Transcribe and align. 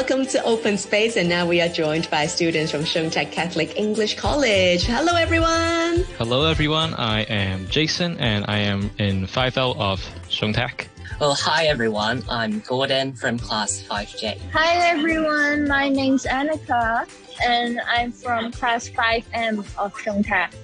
welcome 0.00 0.24
to 0.24 0.42
Open 0.44 0.78
Space. 0.78 1.18
And 1.18 1.28
now 1.28 1.46
we 1.46 1.60
are 1.60 1.68
joined 1.68 2.08
by 2.08 2.24
students 2.24 2.72
from 2.72 2.86
Shung 2.86 3.10
Tak 3.10 3.32
Catholic 3.32 3.76
English 3.76 4.16
College. 4.16 4.86
Hello, 4.86 5.14
everyone. 5.14 6.06
Hello, 6.16 6.46
everyone. 6.46 6.94
I 6.94 7.24
am 7.24 7.68
Jason, 7.68 8.16
and 8.16 8.46
I 8.48 8.60
am 8.60 8.90
in 8.96 9.26
5L 9.26 9.76
of 9.76 10.00
Shung 10.30 10.54
Tak. 10.54 10.88
Well, 11.20 11.34
hi 11.34 11.66
everyone. 11.66 12.24
I'm 12.30 12.60
Gordon 12.60 13.12
from 13.12 13.38
class 13.38 13.82
5J. 13.82 14.40
Hi 14.54 14.88
everyone. 14.88 15.68
My 15.68 15.90
name's 15.90 16.24
Annika, 16.24 17.06
and 17.46 17.78
I'm 17.86 18.10
from 18.10 18.52
class 18.52 18.88
5M 18.88 19.66
of 19.76 20.00
Shung 20.00 20.22
Tak. 20.22 20.54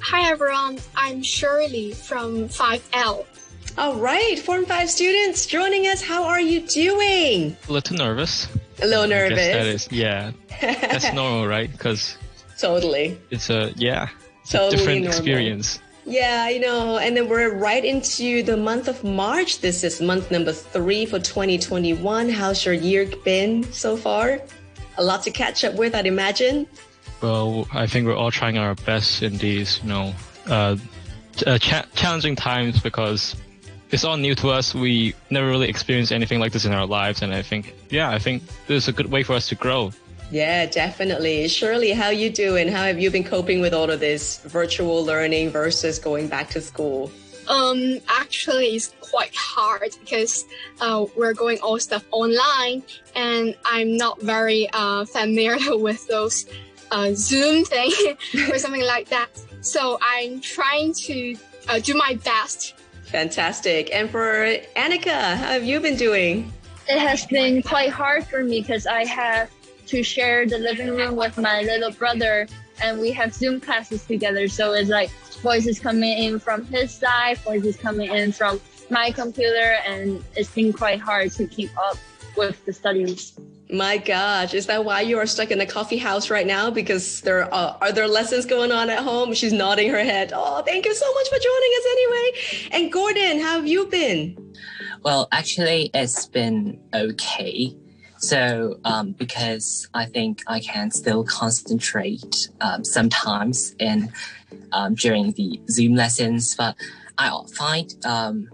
Hi 0.00 0.28
everyone. 0.28 0.80
I'm 0.96 1.22
Shirley 1.22 1.92
from 1.92 2.48
5L. 2.48 3.26
All 3.78 3.94
right, 3.94 4.36
Form 4.40 4.66
5 4.66 4.90
students 4.90 5.46
joining 5.46 5.86
us. 5.86 6.02
How 6.02 6.24
are 6.24 6.40
you 6.40 6.66
doing? 6.66 7.56
A 7.68 7.72
little 7.72 7.96
nervous. 7.96 8.48
A 8.82 8.86
little 8.86 9.06
nervous. 9.06 9.38
that 9.38 9.66
is, 9.66 9.88
yeah. 9.90 10.32
That's 10.60 11.12
normal, 11.14 11.46
right? 11.46 11.70
Because 11.70 12.16
totally. 12.58 13.18
it's 13.30 13.48
a, 13.48 13.72
yeah, 13.76 14.08
it's 14.42 14.54
a 14.54 14.70
different 14.70 15.02
normal. 15.02 15.08
experience. 15.08 15.80
Yeah, 16.04 16.44
I 16.48 16.58
know. 16.58 16.98
And 16.98 17.16
then 17.16 17.28
we're 17.28 17.54
right 17.54 17.84
into 17.84 18.42
the 18.42 18.56
month 18.56 18.88
of 18.88 19.04
March. 19.04 19.60
This 19.60 19.84
is 19.84 20.00
month 20.00 20.32
number 20.32 20.52
three 20.52 21.06
for 21.06 21.20
2021. 21.20 22.28
How's 22.28 22.64
your 22.64 22.74
year 22.74 23.06
been 23.24 23.62
so 23.72 23.96
far? 23.96 24.40
A 24.98 25.02
lot 25.02 25.22
to 25.22 25.30
catch 25.30 25.62
up 25.64 25.74
with, 25.76 25.94
I'd 25.94 26.06
imagine. 26.06 26.66
Well, 27.20 27.68
I 27.72 27.86
think 27.86 28.06
we're 28.06 28.16
all 28.16 28.32
trying 28.32 28.58
our 28.58 28.74
best 28.74 29.22
in 29.22 29.38
these, 29.38 29.78
you 29.84 29.90
know, 29.90 30.12
uh, 30.48 30.76
uh, 31.46 31.58
cha- 31.58 31.86
challenging 31.94 32.34
times 32.34 32.80
because 32.80 33.36
it's 33.92 34.04
all 34.04 34.16
new 34.16 34.34
to 34.36 34.48
us. 34.48 34.74
We 34.74 35.14
never 35.30 35.48
really 35.48 35.68
experienced 35.68 36.12
anything 36.12 36.40
like 36.40 36.52
this 36.52 36.64
in 36.64 36.72
our 36.72 36.86
lives, 36.86 37.22
and 37.22 37.32
I 37.32 37.42
think, 37.42 37.74
yeah, 37.90 38.10
I 38.10 38.18
think 38.18 38.42
this 38.66 38.84
is 38.84 38.88
a 38.88 38.92
good 38.92 39.10
way 39.10 39.22
for 39.22 39.34
us 39.34 39.48
to 39.48 39.54
grow. 39.54 39.92
Yeah, 40.30 40.64
definitely. 40.64 41.46
Shirley, 41.46 41.92
how 41.92 42.08
you 42.08 42.30
doing? 42.30 42.68
How 42.68 42.84
have 42.84 42.98
you 42.98 43.10
been 43.10 43.22
coping 43.22 43.60
with 43.60 43.74
all 43.74 43.90
of 43.90 44.00
this 44.00 44.38
virtual 44.38 45.04
learning 45.04 45.50
versus 45.50 45.98
going 45.98 46.26
back 46.26 46.48
to 46.50 46.60
school? 46.62 47.12
Um, 47.48 47.98
actually, 48.08 48.76
it's 48.76 48.94
quite 49.00 49.34
hard 49.34 49.94
because 50.00 50.46
uh, 50.80 51.04
we're 51.14 51.34
going 51.34 51.58
all 51.60 51.78
stuff 51.78 52.04
online, 52.12 52.82
and 53.14 53.54
I'm 53.66 53.98
not 53.98 54.22
very 54.22 54.70
uh, 54.72 55.04
familiar 55.04 55.56
with 55.76 56.06
those 56.08 56.46
uh, 56.90 57.10
Zoom 57.12 57.66
thing 57.66 57.92
or 58.50 58.58
something 58.58 58.84
like 58.84 59.10
that. 59.10 59.28
So 59.60 59.98
I'm 60.00 60.40
trying 60.40 60.94
to 60.94 61.36
uh, 61.68 61.78
do 61.80 61.92
my 61.92 62.18
best. 62.24 62.74
Fantastic. 63.12 63.94
And 63.94 64.08
for 64.08 64.56
Annika, 64.74 65.36
how 65.36 65.52
have 65.52 65.64
you 65.64 65.80
been 65.80 65.96
doing? 65.96 66.50
It 66.88 66.98
has 66.98 67.26
been 67.26 67.62
quite 67.62 67.90
hard 67.90 68.24
for 68.26 68.42
me 68.42 68.62
because 68.62 68.86
I 68.86 69.04
have 69.04 69.50
to 69.88 70.02
share 70.02 70.46
the 70.46 70.56
living 70.56 70.88
room 70.88 71.14
with 71.14 71.36
my 71.36 71.60
little 71.60 71.90
brother, 71.92 72.48
and 72.82 72.98
we 72.98 73.10
have 73.12 73.34
Zoom 73.34 73.60
classes 73.60 74.06
together. 74.06 74.48
So 74.48 74.72
it's 74.72 74.88
like 74.88 75.10
voices 75.42 75.78
coming 75.78 76.16
in 76.24 76.38
from 76.38 76.64
his 76.64 76.94
side, 76.94 77.36
voices 77.38 77.76
coming 77.76 78.10
in 78.10 78.32
from 78.32 78.58
my 78.88 79.10
computer, 79.10 79.76
and 79.86 80.24
it's 80.34 80.50
been 80.50 80.72
quite 80.72 80.98
hard 80.98 81.32
to 81.32 81.46
keep 81.46 81.70
up 81.76 81.98
with 82.34 82.64
the 82.64 82.72
studies. 82.72 83.34
My 83.72 83.96
gosh, 83.96 84.52
is 84.52 84.66
that 84.66 84.84
why 84.84 85.00
you 85.00 85.16
are 85.16 85.24
stuck 85.24 85.50
in 85.50 85.58
a 85.62 85.66
coffee 85.66 85.96
house 85.96 86.28
right 86.28 86.46
now? 86.46 86.70
Because 86.70 87.22
there 87.22 87.52
are, 87.54 87.78
are 87.80 87.90
there 87.90 88.06
lessons 88.06 88.44
going 88.44 88.70
on 88.70 88.90
at 88.90 88.98
home? 88.98 89.32
She's 89.32 89.52
nodding 89.52 89.88
her 89.88 90.04
head. 90.04 90.30
Oh, 90.34 90.60
thank 90.60 90.84
you 90.84 90.94
so 90.94 91.06
much 91.14 91.28
for 91.28 91.38
joining 91.38 91.72
us 91.78 91.86
anyway. 91.90 92.82
And 92.84 92.92
Gordon, 92.92 93.40
how 93.40 93.56
have 93.56 93.66
you 93.66 93.86
been? 93.86 94.54
Well, 95.02 95.26
actually, 95.32 95.90
it's 95.94 96.26
been 96.26 96.78
okay. 96.92 97.74
So, 98.18 98.78
um, 98.84 99.12
because 99.12 99.88
I 99.94 100.04
think 100.04 100.42
I 100.46 100.60
can 100.60 100.90
still 100.90 101.24
concentrate 101.24 102.50
um, 102.60 102.84
sometimes 102.84 103.74
in 103.78 104.12
um, 104.72 104.94
during 104.96 105.32
the 105.32 105.58
Zoom 105.70 105.94
lessons, 105.96 106.54
but 106.54 106.76
I 107.16 107.34
find 107.56 107.94
um, 108.04 108.50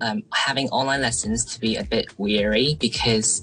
um, 0.00 0.24
having 0.34 0.68
online 0.70 1.00
lessons 1.00 1.44
to 1.54 1.60
be 1.60 1.76
a 1.76 1.84
bit 1.84 2.18
weary 2.18 2.76
because 2.80 3.42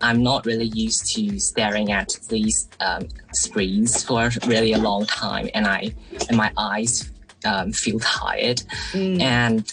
I'm 0.00 0.22
not 0.22 0.46
really 0.46 0.66
used 0.66 1.14
to 1.14 1.38
staring 1.38 1.92
at 1.92 2.18
these 2.28 2.68
um, 2.80 3.08
screens 3.32 4.02
for 4.02 4.30
really 4.46 4.72
a 4.72 4.78
long 4.78 5.06
time, 5.06 5.48
and 5.54 5.66
I 5.66 5.94
and 6.28 6.36
my 6.36 6.52
eyes 6.56 7.10
um, 7.44 7.72
feel 7.72 8.00
tired, 8.00 8.62
and 9.20 9.70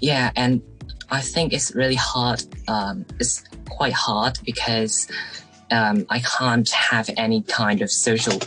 yeah, 0.00 0.30
and 0.36 0.62
I 1.10 1.20
think 1.20 1.52
it's 1.52 1.74
really 1.74 1.94
hard. 1.94 2.42
Um, 2.68 3.04
it's 3.20 3.44
quite 3.68 3.92
hard 3.92 4.38
because 4.44 5.08
um, 5.70 6.06
I 6.10 6.20
can't 6.20 6.70
have 6.70 7.10
any 7.16 7.42
kind 7.42 7.82
of 7.82 7.90
social 7.90 8.38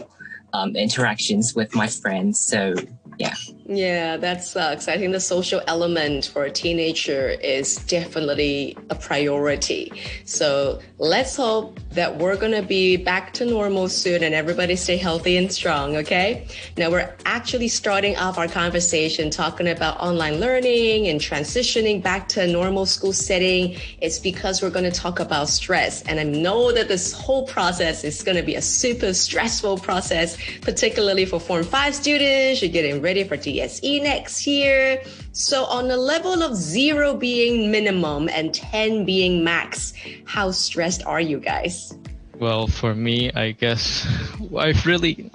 um, 0.54 0.76
interactions 0.76 1.56
with 1.56 1.76
my 1.76 1.88
friends. 1.88 2.40
So 2.40 2.74
yeah. 3.18 3.36
Yeah, 3.70 4.16
that 4.18 4.46
sucks. 4.46 4.88
I 4.88 4.98
think 4.98 5.12
the 5.12 5.20
social 5.20 5.62
element 5.68 6.28
for 6.28 6.46
a 6.46 6.52
teenager 6.52 7.32
is 7.32 7.76
definitely 7.76 8.78
a 8.90 8.96
priority. 8.96 9.92
So 10.24 10.80
let's 11.00 11.36
hope 11.36 11.78
that 11.98 12.16
we're 12.18 12.38
going 12.38 12.52
to 12.52 12.62
be 12.62 12.96
back 12.96 13.34
to 13.34 13.44
normal 13.44 13.90
soon 13.90 14.24
and 14.24 14.36
everybody 14.36 14.76
stay 14.76 14.98
healthy 14.98 15.36
and 15.36 15.52
strong, 15.52 15.98
okay? 15.98 16.48
Now 16.78 16.92
we're 16.92 17.12
actually 17.26 17.70
starting 17.70 18.16
off 18.18 18.38
our 18.38 18.48
conversation 18.48 19.32
talking 19.32 19.68
about 19.68 20.00
online 20.00 20.40
learning 20.40 21.08
and 21.08 21.20
transitioning 21.20 22.04
back 22.04 22.30
to 22.30 22.44
a 22.44 22.48
normal 22.48 22.86
school 22.86 23.14
setting. 23.14 23.78
It's 24.00 24.20
because 24.20 24.62
we're 24.62 24.70
going 24.70 24.86
to 24.86 24.92
talk 24.92 25.20
about 25.20 25.50
stress. 25.50 26.04
And 26.04 26.20
I 26.20 26.24
know 26.24 26.72
that 26.72 26.88
this 26.88 27.14
whole 27.14 27.48
process 27.48 28.04
is 28.04 28.22
going 28.22 28.38
to 28.38 28.44
be 28.44 28.54
a 28.54 28.62
super 28.62 29.12
stressful 29.12 29.80
process, 29.80 30.38
particularly 30.62 31.26
for 31.26 31.40
Form 31.40 31.64
5 31.64 31.96
students. 31.96 32.62
You're 32.62 32.72
getting 32.72 33.02
ready 33.02 33.24
for 33.24 33.38
DSE 33.38 34.04
next 34.04 34.46
year. 34.46 35.02
So, 35.38 35.66
on 35.66 35.92
a 35.92 35.98
level 35.98 36.42
of 36.42 36.56
zero 36.56 37.16
being 37.16 37.70
minimum 37.70 38.28
and 38.28 38.52
10 38.52 39.06
being 39.06 39.44
max, 39.44 39.94
how 40.26 40.50
stressed 40.50 41.06
are 41.06 41.22
you 41.22 41.40
guys? 41.40 41.96
Well, 42.40 42.66
for 42.66 42.96
me, 42.96 43.32
I 43.34 43.52
guess 43.52 44.08
I've 44.58 44.84
really, 44.88 45.30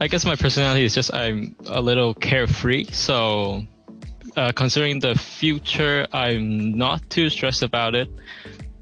I 0.00 0.06
guess 0.06 0.24
my 0.24 0.36
personality 0.36 0.84
is 0.84 0.94
just 0.94 1.12
I'm 1.12 1.56
a 1.66 1.80
little 1.80 2.14
carefree. 2.14 2.84
So, 2.92 3.64
uh, 4.36 4.52
considering 4.52 5.00
the 5.00 5.16
future, 5.16 6.06
I'm 6.12 6.78
not 6.78 7.02
too 7.10 7.28
stressed 7.28 7.64
about 7.64 7.96
it. 7.96 8.08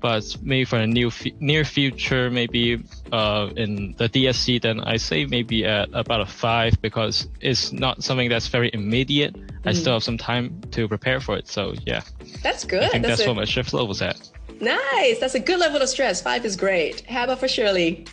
But 0.00 0.36
maybe 0.42 0.66
for 0.66 0.78
the 0.78 0.86
new 0.86 1.08
f- 1.08 1.32
near 1.40 1.64
future, 1.64 2.28
maybe 2.28 2.84
uh, 3.10 3.48
in 3.56 3.94
the 3.96 4.08
DSE, 4.08 4.60
then 4.60 4.80
I 4.80 4.98
say 4.98 5.24
maybe 5.24 5.64
at 5.64 5.88
about 5.94 6.20
a 6.20 6.26
five 6.26 6.74
because 6.82 7.28
it's 7.40 7.72
not 7.72 8.04
something 8.04 8.28
that's 8.28 8.48
very 8.48 8.68
immediate. 8.74 9.34
I 9.64 9.72
still 9.72 9.92
have 9.94 10.02
some 10.02 10.18
time 10.18 10.60
to 10.72 10.88
prepare 10.88 11.20
for 11.20 11.36
it. 11.36 11.48
So 11.48 11.74
yeah, 11.86 12.02
That's 12.42 12.64
good. 12.64 12.82
I 12.82 12.88
think 12.88 13.06
that's, 13.06 13.22
a- 13.22 13.28
what 13.28 13.36
my 13.36 13.44
shift 13.44 13.72
was 13.72 14.02
at. 14.02 14.28
Nice. 14.60 15.18
That's 15.18 15.34
a 15.34 15.40
good 15.40 15.58
level 15.58 15.82
of 15.82 15.88
stress. 15.88 16.20
Five 16.22 16.44
is 16.44 16.56
great. 16.56 17.00
How 17.08 17.24
about 17.24 17.40
for 17.40 17.48
Shirley? 17.48 18.06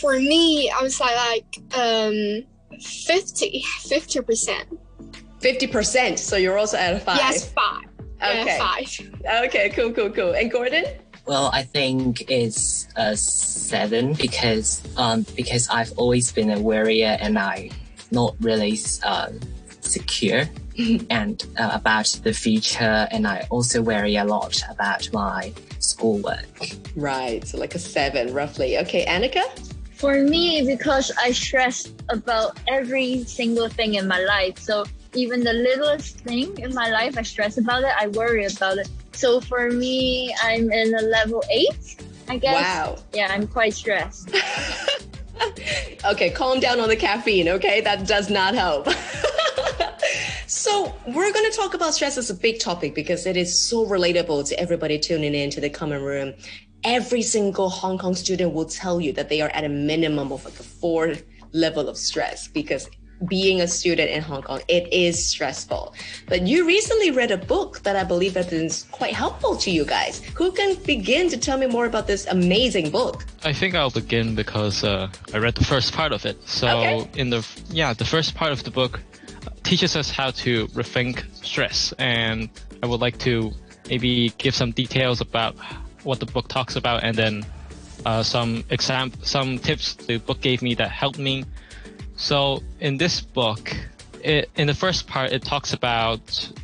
For 0.00 0.18
me, 0.18 0.70
I 0.70 0.82
was 0.82 1.00
like 1.00 1.16
like 1.16 1.78
um 1.78 2.42
50 2.80 3.64
50 3.80 4.20
percent. 4.22 4.78
50%. 5.40 6.18
So 6.18 6.36
you're 6.36 6.58
also 6.58 6.76
at 6.76 6.94
a 6.94 7.00
five. 7.00 7.16
Yes, 7.16 7.52
five. 7.52 7.84
Okay. 8.22 8.44
Yeah, 8.46 8.58
five. 8.58 9.44
Okay, 9.46 9.70
cool, 9.70 9.92
cool, 9.92 10.10
cool. 10.10 10.32
And 10.34 10.50
Gordon? 10.50 10.84
Well, 11.26 11.50
I 11.52 11.62
think 11.62 12.28
it's 12.30 12.88
a 12.96 13.16
seven 13.16 14.14
because 14.14 14.82
um, 14.96 15.26
because 15.36 15.68
I've 15.68 15.92
always 15.92 16.32
been 16.32 16.50
a 16.50 16.60
worrier 16.60 17.16
and 17.20 17.38
I 17.38 17.70
not 18.10 18.34
really 18.40 18.78
um, 19.04 19.38
secure 19.80 20.48
and 21.10 21.44
uh, 21.58 21.70
about 21.72 22.06
the 22.22 22.32
future, 22.32 23.08
and 23.10 23.26
I 23.26 23.46
also 23.50 23.82
worry 23.82 24.16
a 24.16 24.24
lot 24.24 24.62
about 24.70 25.12
my 25.12 25.52
schoolwork. 25.78 26.70
Right. 26.94 27.46
So 27.46 27.58
like 27.58 27.74
a 27.74 27.78
seven, 27.78 28.32
roughly. 28.32 28.78
Okay, 28.78 29.04
Annika? 29.06 29.44
For 29.94 30.22
me, 30.22 30.64
because 30.64 31.10
I 31.20 31.32
stress 31.32 31.92
about 32.08 32.58
every 32.68 33.24
single 33.24 33.68
thing 33.68 33.94
in 33.94 34.06
my 34.06 34.20
life. 34.20 34.58
So 34.58 34.84
even 35.14 35.42
the 35.42 35.52
littlest 35.52 36.20
thing 36.20 36.56
in 36.58 36.72
my 36.74 36.90
life, 36.90 37.18
I 37.18 37.22
stress 37.22 37.58
about 37.58 37.82
it. 37.82 37.92
I 37.98 38.06
worry 38.08 38.44
about 38.44 38.78
it. 38.78 38.88
So 39.12 39.40
for 39.40 39.70
me, 39.70 40.32
I'm 40.42 40.70
in 40.70 40.94
a 40.94 41.02
level 41.02 41.42
eight, 41.50 41.96
I 42.28 42.38
guess. 42.38 42.62
Wow. 42.62 42.98
Yeah, 43.12 43.28
I'm 43.30 43.48
quite 43.48 43.74
stressed. 43.74 44.30
Okay, 46.04 46.30
calm 46.30 46.60
down 46.60 46.80
on 46.80 46.88
the 46.88 46.96
caffeine, 46.96 47.48
okay? 47.48 47.80
That 47.80 48.06
does 48.06 48.30
not 48.30 48.54
help. 48.54 48.88
so, 50.68 50.94
we're 51.06 51.32
going 51.32 51.50
to 51.50 51.56
talk 51.56 51.74
about 51.74 51.94
stress 51.94 52.18
as 52.18 52.30
a 52.30 52.34
big 52.34 52.60
topic 52.60 52.94
because 52.94 53.26
it 53.26 53.36
is 53.36 53.58
so 53.58 53.86
relatable 53.86 54.46
to 54.48 54.60
everybody 54.60 54.98
tuning 54.98 55.34
in 55.34 55.50
to 55.50 55.60
the 55.60 55.70
common 55.70 56.02
room. 56.02 56.34
Every 56.84 57.22
single 57.22 57.70
Hong 57.70 57.98
Kong 57.98 58.14
student 58.14 58.52
will 58.52 58.66
tell 58.66 59.00
you 59.00 59.12
that 59.14 59.28
they 59.28 59.40
are 59.40 59.48
at 59.50 59.64
a 59.64 59.68
minimum 59.68 60.30
of 60.32 60.44
like 60.44 60.58
a 60.60 60.62
four 60.62 61.14
level 61.52 61.88
of 61.88 61.96
stress 61.96 62.48
because 62.48 62.88
being 63.26 63.60
a 63.60 63.66
student 63.66 64.10
in 64.10 64.22
Hong 64.22 64.42
Kong. 64.42 64.60
It 64.68 64.92
is 64.92 65.24
stressful. 65.24 65.94
But 66.28 66.46
you 66.46 66.66
recently 66.66 67.10
read 67.10 67.30
a 67.30 67.36
book 67.36 67.80
that 67.80 67.96
I 67.96 68.04
believe 68.04 68.34
has 68.34 68.46
been 68.46 68.70
quite 68.92 69.14
helpful 69.14 69.56
to 69.56 69.70
you 69.70 69.84
guys. 69.84 70.22
Who 70.36 70.52
can 70.52 70.76
begin 70.84 71.28
to 71.30 71.36
tell 71.36 71.58
me 71.58 71.66
more 71.66 71.86
about 71.86 72.06
this 72.06 72.26
amazing 72.26 72.90
book? 72.90 73.24
I 73.44 73.52
think 73.52 73.74
I'll 73.74 73.90
begin 73.90 74.34
because 74.34 74.84
uh, 74.84 75.10
I 75.34 75.38
read 75.38 75.56
the 75.56 75.64
first 75.64 75.94
part 75.94 76.12
of 76.12 76.24
it. 76.26 76.36
So 76.48 76.68
Okay. 76.68 77.10
in 77.20 77.30
the 77.30 77.46
yeah, 77.70 77.92
the 77.92 78.04
first 78.04 78.34
part 78.34 78.52
of 78.52 78.62
the 78.62 78.70
book 78.70 79.00
teaches 79.62 79.96
us 79.96 80.10
how 80.10 80.30
to 80.30 80.66
rethink 80.68 81.24
stress, 81.44 81.92
and 81.98 82.48
I 82.82 82.86
would 82.86 83.00
like 83.00 83.18
to 83.18 83.52
maybe 83.88 84.30
give 84.38 84.54
some 84.54 84.72
details 84.72 85.20
about 85.20 85.56
what 86.04 86.20
the 86.20 86.26
book 86.26 86.48
talks 86.48 86.76
about, 86.76 87.02
and 87.02 87.16
then 87.16 87.44
uh, 88.06 88.22
some 88.22 88.64
exam 88.70 89.12
some 89.22 89.58
tips 89.58 89.94
the 89.94 90.18
book 90.18 90.40
gave 90.40 90.62
me 90.62 90.74
that 90.74 90.90
helped 90.90 91.18
me. 91.18 91.44
So 92.16 92.62
in 92.80 92.96
this 92.96 93.20
book, 93.20 93.76
it, 94.22 94.50
in 94.56 94.66
the 94.66 94.74
first 94.74 95.06
part, 95.06 95.32
it 95.32 95.42
talks 95.44 95.72
about 95.72 96.20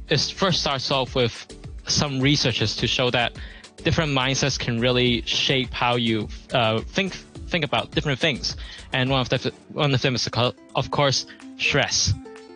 it 0.08 0.20
first 0.36 0.60
starts 0.60 0.90
off 0.90 1.14
with 1.14 1.46
some 1.86 2.20
researches 2.20 2.76
to 2.76 2.86
show 2.86 3.10
that 3.10 3.36
different 3.82 4.12
mindsets 4.12 4.58
can 4.58 4.80
really 4.80 5.22
shape 5.22 5.72
how 5.72 5.96
you 5.96 6.28
uh, 6.52 6.80
think 6.80 7.14
think 7.48 7.64
about 7.64 7.90
different 7.92 8.18
things, 8.18 8.56
and 8.92 9.10
one 9.10 9.20
of 9.20 9.28
the 9.28 9.52
one 9.72 9.94
of 9.94 10.02
them 10.02 10.14
is 10.14 10.28
of 10.74 10.90
course 10.90 11.26
stress. 11.56 12.12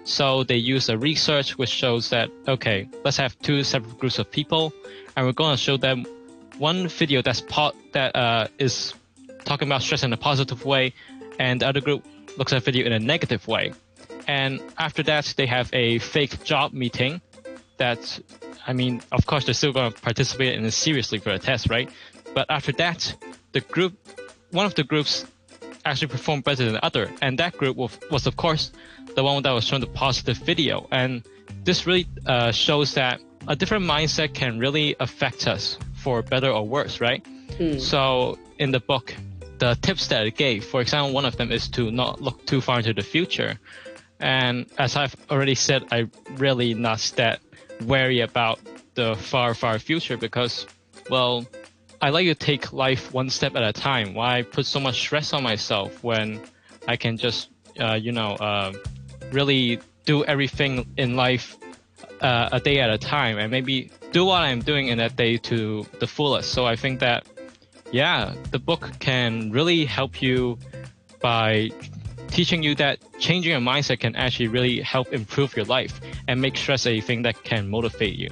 So 0.08 0.42
they 0.42 0.56
use 0.56 0.88
a 0.88 0.96
research 0.96 1.58
which 1.58 1.68
shows 1.68 2.08
that 2.10 2.30
okay, 2.48 2.88
let's 3.04 3.18
have 3.18 3.38
two 3.40 3.62
separate 3.62 3.98
groups 3.98 4.18
of 4.18 4.30
people, 4.30 4.72
and 5.14 5.26
we're 5.26 5.32
going 5.32 5.54
to 5.54 5.62
show 5.62 5.76
them 5.76 6.06
one 6.56 6.88
video 6.88 7.20
that's 7.20 7.42
part 7.42 7.76
that 7.92 8.16
uh, 8.16 8.48
is 8.58 8.94
talking 9.44 9.68
about 9.68 9.82
stress 9.82 10.02
in 10.02 10.12
a 10.14 10.16
positive 10.16 10.64
way, 10.64 10.94
and 11.38 11.60
the 11.60 11.68
other 11.68 11.82
group 11.82 12.06
looks 12.38 12.54
at 12.54 12.62
a 12.62 12.64
video 12.64 12.86
in 12.86 12.92
a 12.92 12.98
negative 12.98 13.46
way. 13.46 13.74
And 14.26 14.62
after 14.78 15.02
that, 15.02 15.34
they 15.36 15.46
have 15.46 15.68
a 15.74 15.98
fake 15.98 16.42
job 16.42 16.72
meeting. 16.72 17.20
That, 17.76 18.18
I 18.66 18.72
mean, 18.72 19.02
of 19.12 19.26
course, 19.26 19.44
they're 19.44 19.54
still 19.54 19.72
going 19.74 19.92
to 19.92 20.00
participate 20.00 20.54
in 20.54 20.64
it 20.64 20.72
seriously 20.72 21.18
for 21.18 21.30
a 21.30 21.38
test, 21.38 21.68
right? 21.68 21.88
But 22.34 22.46
after 22.48 22.72
that, 22.72 23.14
the 23.52 23.60
group, 23.60 23.92
one 24.52 24.64
of 24.64 24.74
the 24.74 24.84
groups 24.84 25.26
actually 25.84 26.08
performed 26.08 26.44
better 26.44 26.64
than 26.64 26.74
the 26.74 26.84
other. 26.84 27.10
And 27.22 27.38
that 27.38 27.56
group 27.56 27.76
was, 27.76 27.98
was 28.10 28.26
of 28.26 28.36
course, 28.36 28.72
the 29.14 29.24
one 29.24 29.42
that 29.42 29.50
was 29.50 29.64
shown 29.64 29.80
the 29.80 29.86
positive 29.86 30.36
video. 30.38 30.86
And 30.90 31.22
this 31.64 31.86
really 31.86 32.06
uh, 32.26 32.52
shows 32.52 32.94
that 32.94 33.20
a 33.46 33.56
different 33.56 33.84
mindset 33.84 34.34
can 34.34 34.58
really 34.58 34.96
affect 35.00 35.46
us 35.46 35.78
for 35.94 36.22
better 36.22 36.50
or 36.50 36.66
worse, 36.66 37.00
right? 37.00 37.24
So 37.80 38.38
in 38.58 38.70
the 38.70 38.80
book, 38.80 39.14
the 39.58 39.76
tips 39.82 40.08
that 40.08 40.26
it 40.26 40.36
gave, 40.36 40.64
for 40.64 40.80
example, 40.80 41.12
one 41.12 41.24
of 41.24 41.36
them 41.36 41.50
is 41.50 41.68
to 41.70 41.90
not 41.90 42.20
look 42.20 42.46
too 42.46 42.60
far 42.60 42.78
into 42.78 42.92
the 42.92 43.02
future. 43.02 43.58
And 44.20 44.66
as 44.78 44.96
I've 44.96 45.16
already 45.30 45.54
said, 45.54 45.84
I 45.90 46.08
really 46.36 46.74
not 46.74 47.00
that 47.16 47.40
wary 47.84 48.20
about 48.20 48.60
the 48.94 49.16
far, 49.16 49.54
far 49.54 49.78
future 49.78 50.16
because, 50.16 50.66
well, 51.10 51.46
I 52.00 52.10
like 52.10 52.26
to 52.26 52.34
take 52.34 52.72
life 52.72 53.12
one 53.12 53.28
step 53.28 53.56
at 53.56 53.62
a 53.64 53.72
time. 53.72 54.14
Why 54.14 54.42
put 54.42 54.66
so 54.66 54.78
much 54.78 54.98
stress 54.98 55.32
on 55.32 55.42
myself 55.42 56.02
when 56.04 56.40
I 56.86 56.96
can 56.96 57.16
just, 57.16 57.50
uh, 57.80 57.94
you 57.94 58.12
know, 58.12 58.34
uh, 58.34 58.72
really 59.32 59.80
do 60.04 60.24
everything 60.24 60.86
in 60.96 61.16
life 61.16 61.56
uh, 62.20 62.50
a 62.52 62.60
day 62.60 62.78
at 62.80 62.90
a 62.90 62.98
time 62.98 63.38
and 63.38 63.50
maybe 63.50 63.90
do 64.12 64.24
what 64.24 64.42
I'm 64.42 64.60
doing 64.60 64.88
in 64.88 64.98
that 64.98 65.16
day 65.16 65.38
to 65.38 65.84
the 65.98 66.06
fullest. 66.06 66.52
So 66.52 66.66
I 66.66 66.76
think 66.76 67.00
that, 67.00 67.26
yeah, 67.90 68.32
the 68.52 68.58
book 68.60 68.90
can 69.00 69.50
really 69.50 69.84
help 69.84 70.22
you 70.22 70.56
by 71.20 71.70
teaching 72.28 72.62
you 72.62 72.74
that 72.76 72.98
changing 73.18 73.50
your 73.50 73.60
mindset 73.60 73.98
can 74.00 74.14
actually 74.14 74.48
really 74.48 74.80
help 74.80 75.12
improve 75.12 75.56
your 75.56 75.64
life 75.66 76.00
and 76.28 76.40
make 76.40 76.56
stress 76.56 76.86
a 76.86 77.00
thing 77.00 77.22
that 77.22 77.42
can 77.42 77.68
motivate 77.68 78.14
you. 78.14 78.30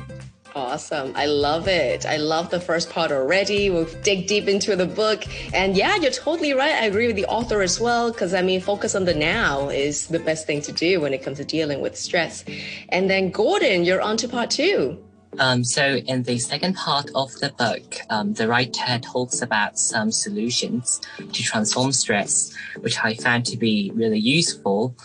Awesome. 0.57 1.13
I 1.15 1.27
love 1.27 1.69
it. 1.69 2.07
I 2.07 2.17
love 2.17 2.49
the 2.49 2.59
first 2.59 2.89
part 2.89 3.13
already. 3.13 3.69
We'll 3.69 3.85
dig 4.03 4.27
deep 4.27 4.49
into 4.49 4.75
the 4.75 4.87
book. 4.87 5.27
And 5.53 5.77
yeah, 5.77 5.97
you're 5.97 6.11
totally 6.11 6.55
right. 6.55 6.73
I 6.73 6.87
agree 6.87 7.09
with 7.09 7.17
the 7.17 7.27
author 7.27 7.61
as 7.61 7.79
well, 7.79 8.11
because 8.11 8.33
I 8.33 8.41
mean, 8.41 8.63
focus 8.63 8.95
on 8.95 9.05
the 9.05 9.13
now 9.13 9.69
is 9.69 10.07
the 10.07 10.19
best 10.19 10.47
thing 10.47 10.63
to 10.63 10.73
do 10.73 11.03
when 11.03 11.13
it 11.13 11.23
comes 11.23 11.37
to 11.37 11.45
dealing 11.45 11.83
with 11.83 11.95
stress. 11.95 12.43
And 12.89 13.11
then, 13.11 13.33
Gordon, 13.33 13.85
you're 13.85 14.01
on 14.01 14.17
to 14.17 14.29
part 14.29 14.49
two. 14.49 14.99
Um, 15.39 15.63
so 15.63 15.97
in 15.97 16.23
the 16.23 16.39
second 16.39 16.75
part 16.75 17.11
of 17.15 17.39
the 17.41 17.51
book, 17.51 17.97
um, 18.09 18.33
the 18.33 18.49
writer 18.49 18.99
talks 19.01 19.43
about 19.43 19.79
some 19.79 20.11
solutions 20.11 21.03
to 21.19 21.43
transform 21.43 21.93
stress, 21.93 22.57
which 22.81 22.97
I 23.05 23.13
found 23.13 23.45
to 23.47 23.59
be 23.59 23.93
really 23.95 24.19
useful. 24.19 24.97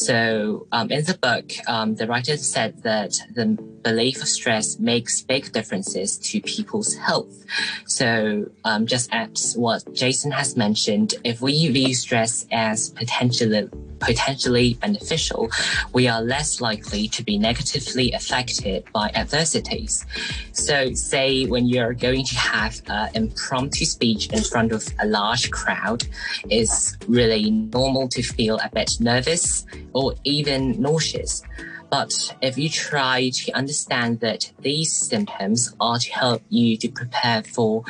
So 0.00 0.66
um, 0.72 0.90
in 0.90 1.04
the 1.04 1.18
book, 1.18 1.52
um, 1.68 1.94
the 1.94 2.06
writer 2.06 2.38
said 2.38 2.82
that 2.84 3.20
the 3.34 3.44
belief 3.82 4.22
of 4.22 4.28
stress 4.28 4.78
makes 4.78 5.20
big 5.20 5.52
differences 5.52 6.16
to 6.18 6.40
people's 6.40 6.94
health. 6.94 7.44
So 7.86 8.46
um, 8.64 8.86
just 8.86 9.10
as 9.12 9.54
what 9.58 9.92
Jason 9.92 10.30
has 10.30 10.56
mentioned, 10.56 11.16
if 11.22 11.42
we 11.42 11.68
view 11.68 11.92
stress 11.92 12.46
as 12.50 12.88
potentially 12.90 13.68
potentially 14.00 14.74
beneficial, 14.80 15.50
we 15.92 16.08
are 16.08 16.22
less 16.22 16.62
likely 16.62 17.06
to 17.08 17.22
be 17.22 17.36
negatively 17.36 18.12
affected 18.12 18.82
by 18.94 19.10
adversities. 19.14 20.06
So 20.52 20.94
say 20.94 21.44
when 21.44 21.68
you're 21.68 21.92
going 21.92 22.24
to 22.24 22.36
have 22.36 22.80
an 22.86 23.10
impromptu 23.14 23.84
speech 23.84 24.28
in 24.28 24.42
front 24.42 24.72
of 24.72 24.88
a 25.00 25.06
large 25.06 25.50
crowd, 25.50 26.04
it's 26.48 26.96
really 27.06 27.50
normal 27.50 28.08
to 28.08 28.22
feel 28.22 28.58
a 28.64 28.70
bit 28.72 28.90
nervous 29.00 29.66
or 29.92 30.14
even 30.24 30.80
nauseous. 30.80 31.42
But 31.90 32.12
if 32.40 32.56
you 32.56 32.68
try 32.68 33.30
to 33.30 33.52
understand 33.52 34.20
that 34.20 34.50
these 34.60 34.92
symptoms 34.92 35.74
are 35.80 35.98
to 35.98 36.12
help 36.12 36.42
you 36.48 36.76
to 36.78 36.88
prepare 36.88 37.42
for 37.42 37.84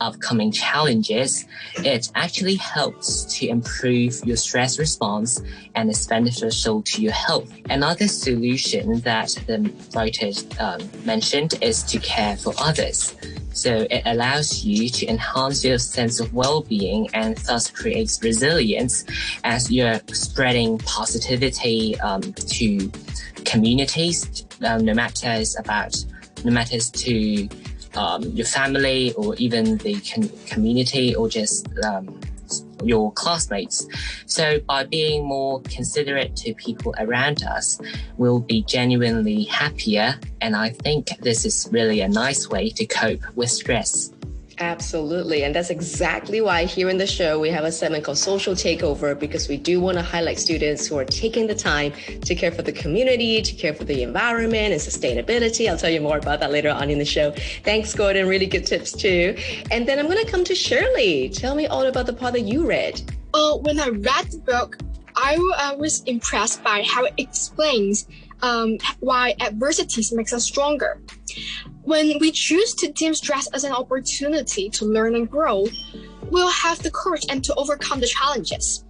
upcoming 0.00 0.50
challenges, 0.50 1.46
it 1.76 2.10
actually 2.14 2.56
helps 2.56 3.24
to 3.38 3.48
improve 3.48 4.20
your 4.24 4.36
stress 4.36 4.78
response 4.78 5.40
and 5.74 5.88
is 5.88 6.06
beneficial 6.06 6.82
to 6.82 7.02
your 7.02 7.12
health. 7.12 7.50
Another 7.70 8.08
solution 8.08 9.00
that 9.00 9.28
the 9.46 9.72
writer 9.94 10.30
um, 10.60 10.80
mentioned 11.04 11.54
is 11.62 11.82
to 11.84 11.98
care 12.00 12.36
for 12.36 12.52
others. 12.58 13.14
So 13.54 13.86
it 13.88 14.02
allows 14.04 14.64
you 14.64 14.88
to 14.88 15.06
enhance 15.06 15.64
your 15.64 15.78
sense 15.78 16.18
of 16.18 16.34
well-being 16.34 17.08
and 17.14 17.36
thus 17.38 17.70
creates 17.70 18.20
resilience 18.20 19.04
as 19.44 19.70
you're 19.70 20.00
spreading 20.08 20.78
positivity 20.78 21.98
um, 22.00 22.20
to 22.32 22.90
communities, 23.54 24.44
um, 24.66 24.84
no 24.84 24.94
matter 24.94 25.30
it's 25.30 25.58
about, 25.58 25.94
no 26.44 26.50
matter 26.50 26.74
it's 26.76 26.90
to 26.90 27.48
um, 27.94 28.22
your 28.38 28.46
family 28.46 29.12
or 29.14 29.34
even 29.36 29.78
the 29.78 29.94
com- 30.00 30.30
community 30.46 31.14
or 31.14 31.28
just 31.28 31.68
um, 31.84 32.20
your 32.82 33.12
classmates. 33.12 33.86
So 34.26 34.60
by 34.60 34.84
being 34.84 35.24
more 35.24 35.62
considerate 35.62 36.34
to 36.36 36.54
people 36.54 36.94
around 36.98 37.44
us, 37.44 37.80
we'll 38.16 38.40
be 38.40 38.62
genuinely 38.62 39.44
happier. 39.44 40.18
And 40.40 40.56
I 40.56 40.70
think 40.70 41.08
this 41.20 41.44
is 41.44 41.68
really 41.70 42.00
a 42.00 42.08
nice 42.08 42.48
way 42.48 42.70
to 42.70 42.84
cope 42.86 43.22
with 43.36 43.50
stress. 43.50 44.10
Absolutely. 44.58 45.42
And 45.42 45.54
that's 45.54 45.70
exactly 45.70 46.40
why 46.40 46.64
here 46.64 46.88
in 46.88 46.98
the 46.98 47.06
show 47.06 47.40
we 47.40 47.50
have 47.50 47.64
a 47.64 47.72
segment 47.72 48.04
called 48.04 48.18
Social 48.18 48.54
Takeover 48.54 49.18
because 49.18 49.48
we 49.48 49.56
do 49.56 49.80
want 49.80 49.98
to 49.98 50.02
highlight 50.02 50.38
students 50.38 50.86
who 50.86 50.96
are 50.96 51.04
taking 51.04 51.46
the 51.46 51.54
time 51.54 51.92
to 52.22 52.34
care 52.34 52.52
for 52.52 52.62
the 52.62 52.72
community, 52.72 53.42
to 53.42 53.54
care 53.54 53.74
for 53.74 53.84
the 53.84 54.02
environment 54.02 54.72
and 54.72 54.80
sustainability. 54.80 55.68
I'll 55.68 55.78
tell 55.78 55.90
you 55.90 56.00
more 56.00 56.18
about 56.18 56.40
that 56.40 56.52
later 56.52 56.70
on 56.70 56.88
in 56.88 56.98
the 56.98 57.04
show. 57.04 57.32
Thanks, 57.64 57.92
Gordon. 57.94 58.28
Really 58.28 58.46
good 58.46 58.64
tips 58.64 58.92
too. 58.92 59.36
And 59.70 59.88
then 59.88 59.98
I'm 59.98 60.06
going 60.06 60.24
to 60.24 60.30
come 60.30 60.44
to 60.44 60.54
Shirley. 60.54 61.30
Tell 61.30 61.56
me 61.56 61.66
all 61.66 61.86
about 61.86 62.06
the 62.06 62.12
part 62.12 62.34
that 62.34 62.42
you 62.42 62.66
read. 62.66 63.02
Uh, 63.32 63.56
when 63.56 63.80
I 63.80 63.88
read 63.88 64.30
the 64.30 64.42
book, 64.46 64.78
I 65.16 65.36
uh, 65.56 65.76
was 65.76 66.02
impressed 66.04 66.62
by 66.62 66.84
how 66.86 67.04
it 67.04 67.14
explains 67.16 68.06
um, 68.42 68.78
why 69.00 69.34
adversities 69.40 70.12
makes 70.12 70.32
us 70.32 70.44
stronger. 70.44 71.00
When 71.84 72.18
we 72.18 72.30
choose 72.32 72.74
to 72.74 72.90
deem 72.90 73.14
stress 73.14 73.46
as 73.48 73.64
an 73.64 73.72
opportunity 73.72 74.70
to 74.70 74.86
learn 74.86 75.14
and 75.14 75.30
grow, 75.30 75.66
we'll 76.30 76.50
have 76.50 76.82
the 76.82 76.90
courage 76.90 77.26
and 77.28 77.44
to 77.44 77.54
overcome 77.56 78.00
the 78.00 78.06
challenges. 78.06 78.84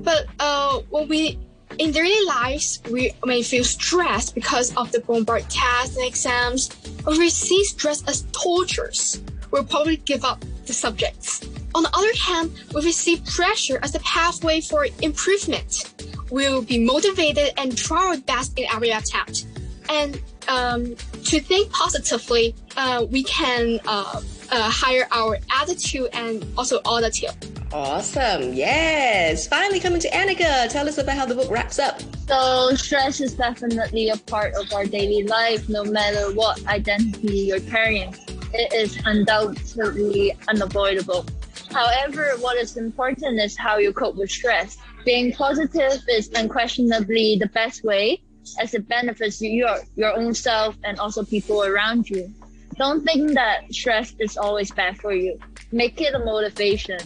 But 0.00 0.26
uh, 0.40 0.80
when 0.90 1.08
we 1.08 1.38
in 1.78 1.90
daily 1.90 2.24
lives, 2.26 2.80
we 2.90 3.12
may 3.24 3.42
feel 3.42 3.64
stressed 3.64 4.34
because 4.34 4.74
of 4.76 4.92
the 4.92 5.00
bombard 5.00 5.48
tests 5.48 5.96
and 5.96 6.06
exams, 6.06 6.70
or 7.06 7.12
we 7.18 7.30
see 7.30 7.64
stress 7.64 8.02
as 8.06 8.26
tortures. 8.32 9.22
We'll 9.50 9.64
probably 9.64 9.96
give 9.98 10.24
up 10.24 10.42
the 10.66 10.72
subjects. 10.72 11.46
On 11.74 11.82
the 11.82 11.90
other 11.94 12.12
hand, 12.18 12.52
if 12.74 12.84
we 12.84 12.92
see 12.92 13.22
pressure 13.26 13.78
as 13.82 13.94
a 13.94 14.00
pathway 14.00 14.60
for 14.60 14.86
improvement, 15.00 15.94
we 16.30 16.48
will 16.48 16.62
be 16.62 16.78
motivated 16.78 17.52
and 17.56 17.76
try 17.76 18.08
our 18.08 18.18
best 18.18 18.58
in 18.58 18.66
every 18.72 18.90
attempt. 18.90 19.46
And 19.88 20.20
um, 20.48 20.94
to 21.24 21.40
think 21.40 21.70
positively, 21.72 22.54
uh, 22.76 23.06
we 23.10 23.22
can 23.24 23.80
uh, 23.86 24.20
uh, 24.50 24.70
hire 24.70 25.06
our 25.10 25.38
attitude 25.60 26.08
and 26.12 26.44
also 26.56 26.80
attitude. 26.86 27.30
Awesome. 27.72 28.52
Yes. 28.52 29.46
Finally 29.48 29.80
coming 29.80 30.00
to 30.00 30.10
Annika. 30.10 30.68
Tell 30.70 30.86
us 30.86 30.98
about 30.98 31.16
how 31.16 31.24
the 31.24 31.34
book 31.34 31.50
wraps 31.50 31.78
up. 31.78 32.02
So, 32.26 32.74
stress 32.74 33.20
is 33.20 33.34
definitely 33.34 34.10
a 34.10 34.16
part 34.16 34.54
of 34.54 34.70
our 34.74 34.84
daily 34.84 35.24
life, 35.24 35.68
no 35.68 35.84
matter 35.84 36.34
what 36.34 36.64
identity 36.66 37.38
you're 37.38 37.60
carrying. 37.60 38.14
It 38.52 38.72
is 38.74 38.98
undoubtedly 39.06 40.36
unavoidable. 40.48 41.24
However, 41.70 42.32
what 42.40 42.58
is 42.58 42.76
important 42.76 43.40
is 43.40 43.56
how 43.56 43.78
you 43.78 43.94
cope 43.94 44.16
with 44.16 44.30
stress. 44.30 44.76
Being 45.06 45.32
positive 45.32 46.02
is 46.08 46.30
unquestionably 46.34 47.38
the 47.40 47.46
best 47.46 47.82
way 47.82 48.20
as 48.60 48.74
it 48.74 48.88
benefits 48.88 49.40
your, 49.40 49.78
your 49.96 50.16
own 50.16 50.34
self 50.34 50.76
and 50.84 50.98
also 50.98 51.24
people 51.24 51.64
around 51.64 52.08
you. 52.08 52.32
Don't 52.76 53.04
think 53.04 53.34
that 53.34 53.72
stress 53.72 54.14
is 54.18 54.36
always 54.36 54.70
bad 54.70 54.98
for 54.98 55.12
you. 55.12 55.38
Make 55.72 56.00
it 56.00 56.14
a 56.14 56.18
motivation 56.18 56.98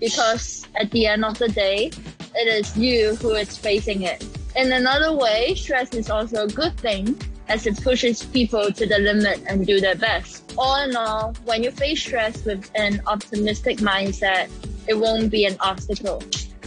because 0.00 0.66
at 0.76 0.90
the 0.90 1.06
end 1.06 1.24
of 1.24 1.38
the 1.38 1.48
day, 1.48 1.92
it 2.34 2.48
is 2.48 2.76
you 2.76 3.14
who 3.16 3.30
is 3.34 3.56
facing 3.56 4.02
it. 4.02 4.24
In 4.56 4.72
another 4.72 5.16
way, 5.16 5.54
stress 5.54 5.94
is 5.94 6.10
also 6.10 6.44
a 6.44 6.48
good 6.48 6.76
thing 6.76 7.16
as 7.48 7.66
it 7.66 7.82
pushes 7.82 8.24
people 8.24 8.72
to 8.72 8.86
the 8.86 8.98
limit 8.98 9.42
and 9.46 9.66
do 9.66 9.80
their 9.80 9.94
best. 9.94 10.52
All 10.56 10.82
in 10.82 10.96
all, 10.96 11.34
when 11.44 11.62
you 11.62 11.70
face 11.70 12.00
stress 12.00 12.44
with 12.44 12.70
an 12.74 13.00
optimistic 13.06 13.78
mindset, 13.78 14.48
it 14.88 14.94
won't 14.94 15.30
be 15.30 15.44
an 15.44 15.56
obstacle. 15.60 16.22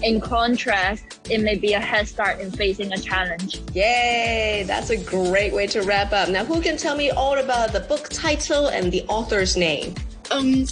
In 0.05 0.21
contrast, 0.21 1.19
it 1.31 1.41
may 1.41 1.55
be 1.55 1.73
a 1.73 1.79
head 1.79 2.07
start 2.07 2.39
in 2.39 2.51
facing 2.51 2.93
a 2.93 2.97
challenge. 2.99 3.59
Yay! 3.73 4.63
That's 4.67 4.91
a 4.91 4.97
great 4.97 5.51
way 5.51 5.65
to 5.65 5.81
wrap 5.81 6.13
up. 6.13 6.29
Now, 6.29 6.45
who 6.45 6.61
can 6.61 6.77
tell 6.77 6.95
me 6.95 7.09
all 7.09 7.39
about 7.39 7.73
the 7.73 7.79
book 7.79 8.09
title 8.09 8.67
and 8.67 8.91
the 8.91 9.03
author's 9.07 9.57
name? 9.57 9.95
Um, 10.29 10.65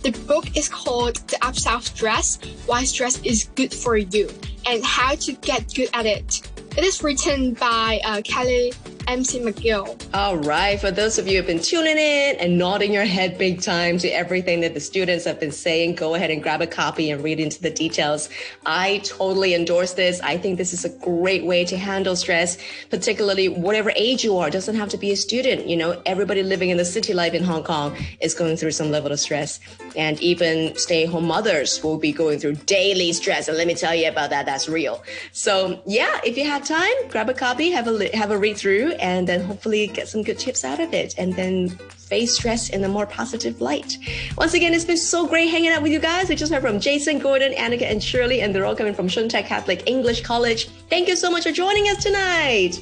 the 0.00 0.18
book 0.26 0.56
is 0.56 0.70
called 0.70 1.16
The 1.28 1.36
Upside 1.44 1.74
of 1.74 1.84
Stress 1.84 2.38
Why 2.64 2.84
Stress 2.84 3.20
is 3.22 3.50
Good 3.54 3.74
for 3.74 3.98
You 3.98 4.30
and 4.66 4.82
How 4.82 5.14
to 5.14 5.32
Get 5.34 5.74
Good 5.74 5.90
at 5.92 6.06
It. 6.06 6.40
It 6.74 6.82
is 6.82 7.02
written 7.02 7.52
by 7.52 8.00
uh, 8.02 8.22
Kelly 8.24 8.72
MC 9.08 9.40
McGill. 9.40 10.00
All 10.14 10.36
right. 10.36 10.80
For 10.80 10.90
those 10.90 11.18
of 11.18 11.26
you 11.26 11.32
who 11.32 11.36
have 11.38 11.46
been 11.46 11.60
tuning 11.60 11.98
in 11.98 12.36
and 12.36 12.58
nodding 12.58 12.92
your 12.92 13.04
head 13.04 13.38
big 13.38 13.60
time 13.60 13.98
to 13.98 14.08
everything 14.08 14.60
that 14.60 14.74
the 14.74 14.80
students 14.80 15.24
have 15.24 15.40
been 15.40 15.52
saying, 15.52 15.94
go 15.96 16.14
ahead 16.14 16.30
and 16.30 16.42
grab 16.42 16.60
a 16.60 16.66
copy 16.66 17.10
and 17.10 17.22
read 17.22 17.40
into 17.40 17.60
the 17.60 17.70
details. 17.70 18.28
I 18.66 18.98
totally 19.04 19.54
endorse 19.54 19.94
this. 19.94 20.20
I 20.20 20.36
think 20.36 20.58
this 20.58 20.72
is 20.72 20.84
a 20.84 20.88
great 20.88 21.44
way 21.44 21.64
to 21.64 21.76
handle 21.76 22.16
stress, 22.16 22.58
particularly 22.90 23.48
whatever 23.48 23.92
age 23.96 24.24
you 24.24 24.36
are. 24.38 24.48
It 24.48 24.52
doesn't 24.52 24.76
have 24.76 24.88
to 24.90 24.98
be 24.98 25.12
a 25.12 25.16
student. 25.16 25.66
You 25.66 25.76
know, 25.76 26.00
everybody 26.06 26.42
living 26.42 26.70
in 26.70 26.76
the 26.76 26.84
city 26.84 27.14
life 27.14 27.34
in 27.34 27.42
Hong 27.42 27.64
Kong 27.64 27.96
is 28.20 28.34
going 28.34 28.56
through 28.56 28.72
some 28.72 28.90
level 28.90 29.12
of 29.12 29.20
stress. 29.20 29.60
And 29.96 30.20
even 30.20 30.76
stay 30.76 31.06
home 31.06 31.26
mothers 31.26 31.82
will 31.82 31.98
be 31.98 32.12
going 32.12 32.38
through 32.38 32.54
daily 32.66 33.12
stress. 33.12 33.48
And 33.48 33.56
let 33.56 33.66
me 33.66 33.74
tell 33.74 33.94
you 33.94 34.08
about 34.08 34.30
that. 34.30 34.46
That's 34.46 34.68
real. 34.68 35.02
So 35.32 35.82
yeah, 35.86 36.20
if 36.24 36.36
you 36.36 36.44
have 36.44 36.64
time, 36.64 36.92
grab 37.08 37.28
a 37.28 37.34
copy, 37.34 37.70
have 37.70 37.88
a, 37.88 38.16
have 38.16 38.30
a 38.30 38.38
read 38.38 38.56
through 38.56 38.92
and 39.00 39.26
then 39.26 39.40
hopefully 39.40 39.86
get 39.88 40.08
some 40.08 40.22
good 40.22 40.38
tips 40.38 40.64
out 40.64 40.80
of 40.80 40.92
it 40.94 41.14
and 41.18 41.34
then 41.34 41.68
face 41.68 42.34
stress 42.36 42.70
in 42.70 42.84
a 42.84 42.88
more 42.88 43.06
positive 43.06 43.60
light. 43.60 43.96
Once 44.36 44.54
again, 44.54 44.74
it's 44.74 44.84
been 44.84 44.96
so 44.96 45.26
great 45.26 45.48
hanging 45.48 45.70
out 45.70 45.82
with 45.82 45.92
you 45.92 46.00
guys. 46.00 46.28
We 46.28 46.36
just 46.36 46.52
heard 46.52 46.62
from 46.62 46.80
Jason, 46.80 47.18
Gordon, 47.18 47.52
Annika, 47.52 47.90
and 47.90 48.02
Shirley, 48.02 48.40
and 48.42 48.54
they're 48.54 48.66
all 48.66 48.76
coming 48.76 48.94
from 48.94 49.08
Shung 49.08 49.28
Tak 49.28 49.46
Catholic 49.46 49.88
English 49.88 50.22
College. 50.22 50.68
Thank 50.88 51.08
you 51.08 51.16
so 51.16 51.30
much 51.30 51.44
for 51.44 51.52
joining 51.52 51.84
us 51.88 52.02
tonight. 52.02 52.80